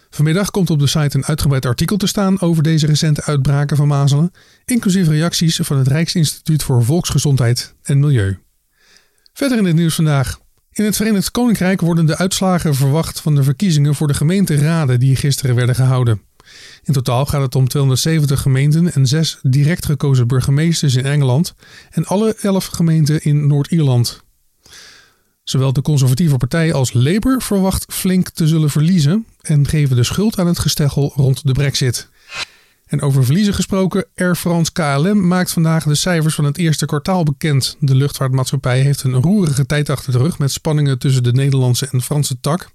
Vanmiddag 0.09 0.51
komt 0.51 0.69
op 0.69 0.79
de 0.79 0.87
site 0.87 1.17
een 1.17 1.25
uitgebreid 1.25 1.65
artikel 1.65 1.97
te 1.97 2.07
staan 2.07 2.41
over 2.41 2.63
deze 2.63 2.85
recente 2.85 3.23
uitbraken 3.23 3.77
van 3.77 3.87
mazelen, 3.87 4.31
inclusief 4.65 5.07
reacties 5.07 5.59
van 5.63 5.77
het 5.77 5.87
Rijksinstituut 5.87 6.63
voor 6.63 6.83
Volksgezondheid 6.83 7.75
en 7.83 7.99
Milieu. 7.99 8.37
Verder 9.33 9.57
in 9.57 9.65
het 9.65 9.75
nieuws 9.75 9.95
vandaag. 9.95 10.39
In 10.71 10.85
het 10.85 10.95
Verenigd 10.95 11.31
Koninkrijk 11.31 11.81
worden 11.81 12.05
de 12.05 12.17
uitslagen 12.17 12.75
verwacht 12.75 13.21
van 13.21 13.35
de 13.35 13.43
verkiezingen 13.43 13.95
voor 13.95 14.07
de 14.07 14.13
gemeenteraden 14.13 14.99
die 14.99 15.15
gisteren 15.15 15.55
werden 15.55 15.75
gehouden. 15.75 16.21
In 16.83 16.93
totaal 16.93 17.25
gaat 17.25 17.41
het 17.41 17.55
om 17.55 17.67
270 17.67 18.41
gemeenten 18.41 18.93
en 18.93 19.07
zes 19.07 19.39
direct 19.41 19.85
gekozen 19.85 20.27
burgemeesters 20.27 20.95
in 20.95 21.05
Engeland 21.05 21.53
en 21.89 22.05
alle 22.05 22.35
elf 22.41 22.65
gemeenten 22.65 23.23
in 23.23 23.47
Noord-Ierland. 23.47 24.23
Zowel 25.43 25.73
de 25.73 25.81
conservatieve 25.81 26.37
partij 26.37 26.73
als 26.73 26.93
Labour 26.93 27.41
verwacht 27.41 27.85
flink 27.93 28.29
te 28.29 28.47
zullen 28.47 28.69
verliezen 28.69 29.25
en 29.41 29.67
geven 29.67 29.95
de 29.95 30.03
schuld 30.03 30.39
aan 30.39 30.47
het 30.47 30.59
gesteggel 30.59 31.13
rond 31.15 31.45
de 31.45 31.51
brexit. 31.51 32.09
En 32.85 33.01
over 33.01 33.25
verliezen 33.25 33.53
gesproken, 33.53 34.05
Air 34.15 34.35
France 34.35 34.71
KLM 34.71 35.27
maakt 35.27 35.51
vandaag 35.51 35.83
de 35.83 35.95
cijfers 35.95 36.35
van 36.35 36.45
het 36.45 36.57
eerste 36.57 36.85
kwartaal 36.85 37.23
bekend. 37.23 37.75
De 37.79 37.95
luchtvaartmaatschappij 37.95 38.81
heeft 38.81 39.03
een 39.03 39.21
roerige 39.21 39.65
tijd 39.65 39.89
achter 39.89 40.11
de 40.11 40.17
rug 40.17 40.39
met 40.39 40.51
spanningen 40.51 40.99
tussen 40.99 41.23
de 41.23 41.31
Nederlandse 41.31 41.87
en 41.91 42.01
Franse 42.01 42.39
tak. 42.39 42.69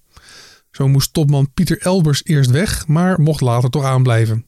Zo 0.70 0.88
moest 0.88 1.12
topman 1.12 1.52
Pieter 1.54 1.78
Elbers 1.78 2.24
eerst 2.24 2.50
weg, 2.50 2.86
maar 2.86 3.20
mocht 3.20 3.40
later 3.40 3.70
toch 3.70 3.84
aanblijven. 3.84 4.44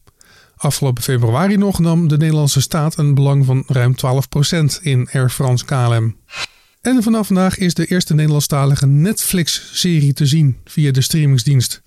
Afgelopen 0.56 1.02
februari 1.02 1.56
nog 1.56 1.78
nam 1.78 2.08
de 2.08 2.16
Nederlandse 2.16 2.60
staat 2.60 2.98
een 2.98 3.14
belang 3.14 3.44
van 3.44 3.64
ruim 3.66 3.94
12% 3.94 4.82
in 4.82 5.08
Air 5.12 5.30
France 5.30 5.64
KLM. 5.64 6.16
En 6.80 7.02
vanaf 7.02 7.26
vandaag 7.26 7.58
is 7.58 7.74
de 7.74 7.86
eerste 7.86 8.14
Nederlandstalige 8.14 8.86
Netflix-serie 8.86 10.12
te 10.12 10.26
zien 10.26 10.56
via 10.64 10.90
de 10.90 11.00
streamingsdienst. 11.00 11.82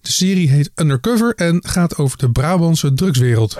De 0.00 0.12
serie 0.12 0.50
heet 0.50 0.70
Undercover 0.74 1.34
en 1.34 1.62
gaat 1.66 1.96
over 1.96 2.18
de 2.18 2.30
Brabantse 2.30 2.94
drugswereld. 2.94 3.58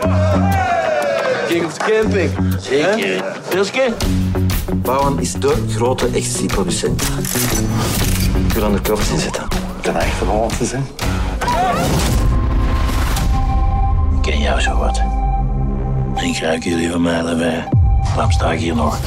King 1.49 1.65
of 1.65 1.79
the 1.79 2.01
camping. 2.03 2.31
Zeker. 2.61 3.95
Bouwen 4.83 5.19
is 5.19 5.33
de 5.33 5.55
grote 5.69 6.07
ecstasy-producent. 6.07 7.03
Ik 8.47 8.53
wil 8.53 8.65
undercover 8.65 9.05
zien 9.05 9.19
Ten 9.83 9.97
echt 9.97 10.15
van 10.15 10.29
Holland 10.29 10.59
te 10.59 10.65
zijn. 10.65 10.87
Ik 14.17 14.23
ken 14.23 14.41
jou 14.41 14.61
zo 14.61 14.77
wat. 14.77 15.01
Ik 16.17 16.39
ruik 16.39 16.65
jullie 16.65 16.91
van 16.91 17.03
mij 17.03 17.25
erbij. 17.25 17.69
Waarom 18.15 18.31
sta 18.31 18.53
ik 18.53 18.59
hier 18.59 18.75
nog? 18.75 18.99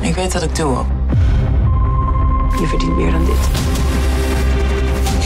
Ik 0.00 0.14
weet 0.14 0.32
wat 0.32 0.42
ik 0.42 0.56
doe. 0.56 0.76
Je 2.60 2.66
verdient 2.66 2.96
meer 2.96 3.10
dan 3.10 3.24
dit. 3.24 3.48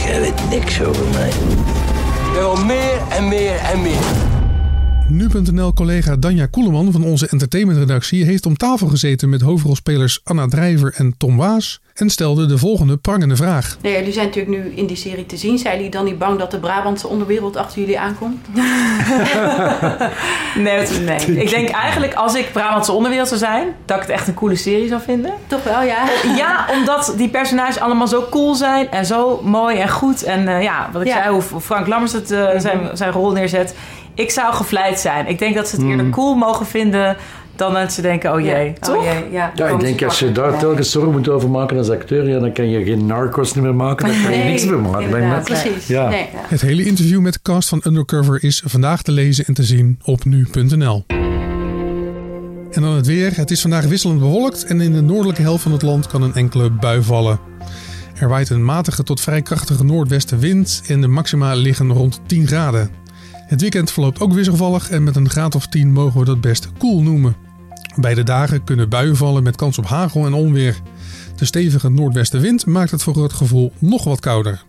Jij 0.05 0.19
weet 0.19 0.49
niks 0.49 0.81
over 0.81 1.05
mij. 1.13 1.29
Ik 1.29 2.33
wil 2.33 2.55
meer 2.55 3.01
en 3.09 3.27
meer 3.27 3.59
en 3.59 3.81
meer. 3.81 4.36
Nu.nl-collega 5.09 6.15
Danja 6.15 6.45
Koeleman 6.45 6.91
van 6.91 7.03
onze 7.03 7.27
entertainmentredactie 7.27 8.25
heeft 8.25 8.45
om 8.45 8.57
tafel 8.57 8.87
gezeten 8.87 9.29
met 9.29 9.41
hoofdrolspelers 9.41 10.19
Anna 10.23 10.47
Drijver 10.47 10.93
en 10.95 11.15
Tom 11.17 11.37
Waas 11.37 11.81
en 11.93 12.09
stelde 12.09 12.45
de 12.45 12.57
volgende 12.57 12.97
prangende 12.97 13.35
vraag. 13.35 13.77
Nee, 13.81 13.93
jullie 13.93 14.13
zijn 14.13 14.25
natuurlijk 14.25 14.57
nu 14.57 14.71
in 14.75 14.85
die 14.85 14.95
serie 14.95 15.25
te 15.25 15.37
zien. 15.37 15.57
Zijn 15.57 15.75
jullie 15.75 15.91
dan 15.91 16.05
niet 16.05 16.17
bang 16.17 16.39
dat 16.39 16.51
de 16.51 16.59
Brabantse 16.59 17.07
onderwereld 17.07 17.55
achter 17.55 17.79
jullie 17.79 17.99
aankomt? 17.99 18.45
nee, 20.55 20.87
nee, 21.05 21.41
ik 21.41 21.49
denk 21.49 21.69
eigenlijk 21.69 22.13
als 22.13 22.35
ik 22.35 22.51
Brabantse 22.51 22.91
onderwereld 22.91 23.27
zou 23.27 23.39
zijn, 23.39 23.67
dat 23.85 23.95
ik 23.95 24.01
het 24.01 24.11
echt 24.11 24.27
een 24.27 24.33
coole 24.33 24.55
serie 24.55 24.87
zou 24.87 25.01
vinden. 25.01 25.33
Toch 25.47 25.63
wel, 25.63 25.81
ja. 25.81 26.05
Ja, 26.37 26.65
omdat 26.77 27.13
die 27.17 27.29
personages 27.29 27.79
allemaal 27.79 28.07
zo 28.07 28.27
cool 28.29 28.55
zijn 28.55 28.91
en 28.91 29.05
zo 29.05 29.41
mooi 29.43 29.77
en 29.77 29.89
goed. 29.89 30.23
En 30.23 30.47
uh, 30.47 30.63
ja, 30.63 30.89
wat 30.91 31.01
ik 31.01 31.07
ja. 31.07 31.21
zei, 31.21 31.33
hoe 31.33 31.61
Frank 31.61 31.87
Lammers 31.87 32.13
het, 32.13 32.31
uh, 32.31 32.49
zijn, 32.57 32.97
zijn 32.97 33.11
rol 33.11 33.31
neerzet. 33.31 33.75
Ik 34.17 34.31
zou 34.31 34.53
gevleid 34.53 34.99
zijn. 34.99 35.27
Ik 35.27 35.39
denk 35.39 35.55
dat 35.55 35.67
ze 35.67 35.75
het 35.75 35.85
eerder 35.85 36.09
cool 36.09 36.35
mogen 36.35 36.65
vinden 36.65 37.17
dan 37.55 37.73
dat 37.73 37.93
ze 37.93 38.01
denken, 38.01 38.33
oh 38.33 38.39
jee, 38.39 38.65
ja. 38.65 38.73
toch? 38.79 38.95
Oh 38.95 39.03
jee, 39.03 39.31
ja, 39.31 39.51
ja 39.55 39.67
ik 39.67 39.79
denk 39.79 40.03
als 40.03 40.19
je 40.19 40.31
daar 40.31 40.59
telkens 40.59 40.91
zorgen 40.91 41.11
moet 41.11 41.29
over 41.29 41.49
maken 41.49 41.77
als 41.77 41.89
acteur, 41.89 42.29
ja, 42.29 42.39
dan 42.39 42.53
kan 42.53 42.69
je 42.69 42.83
geen 42.83 43.05
narcos 43.05 43.53
meer 43.53 43.75
maken, 43.75 44.07
dan 44.07 44.21
kan 44.23 44.31
je 44.31 44.37
nee, 44.37 44.49
niks 44.49 44.65
meer 44.65 44.79
maken. 44.79 45.03
Inderdaad, 45.03 45.43
precies. 45.43 45.87
Ja. 45.87 46.09
Nee, 46.09 46.29
ja. 46.33 46.39
Het 46.47 46.61
hele 46.61 46.83
interview 46.83 47.21
met 47.21 47.33
de 47.33 47.39
cast 47.41 47.69
van 47.69 47.81
Undercover 47.83 48.43
is 48.43 48.61
vandaag 48.65 49.01
te 49.01 49.11
lezen 49.11 49.45
en 49.45 49.53
te 49.53 49.63
zien 49.63 49.99
op 50.03 50.25
nu.nl. 50.25 51.05
En 52.71 52.81
dan 52.81 52.91
het 52.91 53.07
weer. 53.07 53.35
Het 53.35 53.51
is 53.51 53.61
vandaag 53.61 53.85
wisselend 53.85 54.19
bewolkt 54.19 54.65
en 54.65 54.81
in 54.81 54.93
de 54.93 55.01
noordelijke 55.01 55.41
helft 55.41 55.63
van 55.63 55.71
het 55.71 55.81
land 55.81 56.07
kan 56.07 56.21
een 56.21 56.33
enkele 56.33 56.69
bui 56.71 57.03
vallen. 57.03 57.39
Er 58.19 58.27
waait 58.27 58.49
een 58.49 58.65
matige 58.65 59.03
tot 59.03 59.21
vrij 59.21 59.41
krachtige 59.41 59.83
noordwestenwind 59.83 60.83
en 60.87 61.01
de 61.01 61.07
maxima 61.07 61.53
liggen 61.53 61.93
rond 61.93 62.19
10 62.25 62.47
graden. 62.47 62.89
Het 63.47 63.61
weekend 63.61 63.91
verloopt 63.91 64.19
ook 64.19 64.33
wisselvallig 64.33 64.89
en 64.89 65.03
met 65.03 65.15
een 65.15 65.29
graad 65.29 65.55
of 65.55 65.67
10 65.67 65.91
mogen 65.91 66.19
we 66.19 66.25
dat 66.25 66.41
best 66.41 66.71
koel 66.77 67.01
noemen. 67.01 67.35
Beide 67.95 68.23
dagen 68.23 68.63
kunnen 68.63 68.89
buien 68.89 69.15
vallen 69.15 69.43
met 69.43 69.55
kans 69.55 69.77
op 69.77 69.85
hagel 69.85 70.25
en 70.25 70.33
onweer. 70.33 70.81
De 71.35 71.45
stevige 71.45 71.89
noordwestenwind 71.89 72.65
maakt 72.65 72.91
het 72.91 73.03
voor 73.03 73.23
het 73.23 73.33
gevoel 73.33 73.73
nog 73.79 74.03
wat 74.03 74.19
kouder. 74.19 74.63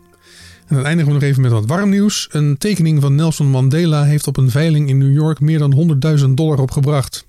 En 0.66 0.74
dan 0.74 0.84
eindigen 0.84 1.12
we 1.12 1.18
nog 1.18 1.28
even 1.28 1.42
met 1.42 1.50
wat 1.50 1.66
warm 1.66 1.90
nieuws. 1.90 2.28
Een 2.30 2.58
tekening 2.58 3.00
van 3.00 3.14
Nelson 3.14 3.50
Mandela 3.50 4.04
heeft 4.04 4.26
op 4.26 4.36
een 4.36 4.50
veiling 4.50 4.88
in 4.88 4.98
New 4.98 5.12
York 5.12 5.40
meer 5.40 5.58
dan 5.58 5.98
100.000 6.18 6.24
dollar 6.30 6.58
opgebracht. 6.58 7.26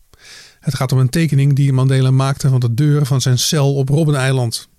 Het 0.59 0.75
gaat 0.75 0.91
om 0.91 0.99
een 0.99 1.09
tekening 1.09 1.55
die 1.55 1.73
Mandela 1.73 2.11
maakte 2.11 2.49
van 2.49 2.59
de 2.59 2.73
deur 2.73 3.05
van 3.05 3.21
zijn 3.21 3.39
cel 3.39 3.75
op 3.75 3.89
Robben-eiland. 3.89 4.69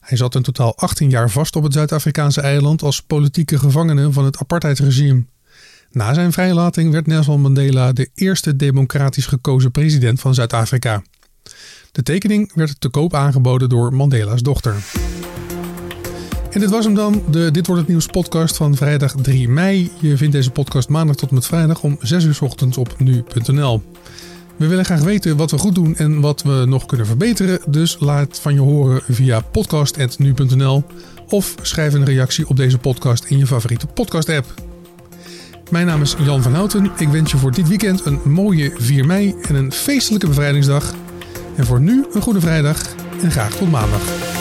Hij 0.00 0.16
zat 0.16 0.34
in 0.34 0.42
totaal 0.42 0.76
18 0.76 1.10
jaar 1.10 1.30
vast 1.30 1.56
op 1.56 1.62
het 1.62 1.72
Zuid-Afrikaanse 1.72 2.40
eiland 2.40 2.82
als 2.82 3.02
politieke 3.02 3.58
gevangene 3.58 4.12
van 4.12 4.24
het 4.24 4.38
apartheidsregime. 4.38 5.24
Na 5.90 6.14
zijn 6.14 6.32
vrijlating 6.32 6.92
werd 6.92 7.06
Nelson 7.06 7.40
Mandela 7.40 7.92
de 7.92 8.10
eerste 8.14 8.56
democratisch 8.56 9.26
gekozen 9.26 9.70
president 9.70 10.20
van 10.20 10.34
Zuid-Afrika. 10.34 11.02
De 11.92 12.02
tekening 12.02 12.52
werd 12.54 12.80
te 12.80 12.88
koop 12.88 13.14
aangeboden 13.14 13.68
door 13.68 13.94
Mandela's 13.94 14.42
dochter. 14.42 14.74
En 16.50 16.60
dit 16.60 16.70
was 16.70 16.84
hem 16.84 16.94
dan, 16.94 17.22
de 17.30 17.50
Dit 17.50 17.66
Wordt 17.66 17.80
Het 17.80 17.90
Nieuws 17.90 18.06
podcast 18.06 18.56
van 18.56 18.76
vrijdag 18.76 19.14
3 19.22 19.48
mei. 19.48 19.90
Je 20.00 20.16
vindt 20.16 20.32
deze 20.32 20.50
podcast 20.50 20.88
maandag 20.88 21.16
tot 21.16 21.28
en 21.28 21.34
met 21.34 21.46
vrijdag 21.46 21.82
om 21.82 21.96
6 22.00 22.24
uur 22.24 22.38
ochtends 22.40 22.76
op 22.76 22.94
nu.nl. 22.98 23.82
We 24.56 24.66
willen 24.66 24.84
graag 24.84 25.00
weten 25.00 25.36
wat 25.36 25.50
we 25.50 25.58
goed 25.58 25.74
doen 25.74 25.96
en 25.96 26.20
wat 26.20 26.42
we 26.42 26.64
nog 26.66 26.86
kunnen 26.86 27.06
verbeteren. 27.06 27.60
Dus 27.66 27.96
laat 28.00 28.40
van 28.40 28.54
je 28.54 28.60
horen 28.60 29.02
via 29.08 29.40
podcast.nu.nl 29.40 30.84
of 31.28 31.54
schrijf 31.62 31.94
een 31.94 32.04
reactie 32.04 32.48
op 32.48 32.56
deze 32.56 32.78
podcast 32.78 33.24
in 33.24 33.38
je 33.38 33.46
favoriete 33.46 33.86
podcast 33.86 34.28
app. 34.28 34.67
Mijn 35.70 35.86
naam 35.86 36.02
is 36.02 36.16
Jan 36.18 36.42
van 36.42 36.54
Houten. 36.54 36.90
Ik 36.98 37.08
wens 37.08 37.30
je 37.30 37.36
voor 37.36 37.52
dit 37.52 37.68
weekend 37.68 38.04
een 38.04 38.20
mooie 38.24 38.72
4 38.76 39.06
mei 39.06 39.34
en 39.48 39.54
een 39.54 39.72
feestelijke 39.72 40.26
bevrijdingsdag. 40.26 40.94
En 41.56 41.66
voor 41.66 41.80
nu 41.80 42.06
een 42.12 42.22
goede 42.22 42.40
vrijdag 42.40 42.82
en 43.22 43.30
graag 43.30 43.56
tot 43.56 43.70
maandag. 43.70 44.37